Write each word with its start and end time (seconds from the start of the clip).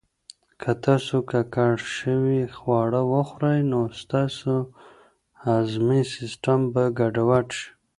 که 0.61 0.71
تاسو 0.85 1.15
ککړ 1.29 1.71
شوي 1.95 2.41
خواړه 2.57 3.01
وخورئ، 3.13 3.59
نو 3.71 3.81
ستاسو 4.01 4.53
هضمي 5.45 6.01
سیسټم 6.15 6.59
به 6.73 6.83
ګډوډ 6.99 7.47
شي. 7.57 7.67